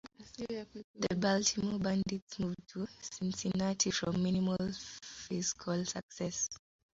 The 0.99 1.15
Baltimore 1.15 1.77
Bandits 1.77 2.39
moved 2.39 2.67
to 2.69 2.87
Cincinnati 3.01 3.91
from 3.91 4.23
minimal 4.23 4.57
fiscal 5.03 5.85
success. 5.85 6.49